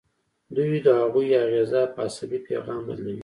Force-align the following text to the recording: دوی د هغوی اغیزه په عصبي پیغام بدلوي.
دوی 0.55 0.73
د 0.85 0.87
هغوی 1.01 1.27
اغیزه 1.45 1.81
په 1.93 1.99
عصبي 2.07 2.39
پیغام 2.47 2.81
بدلوي. 2.87 3.19